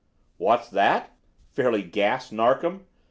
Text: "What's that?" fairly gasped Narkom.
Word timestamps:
"What's 0.37 0.67
that?" 0.71 1.11
fairly 1.53 1.83
gasped 1.83 2.33
Narkom. 2.33 2.87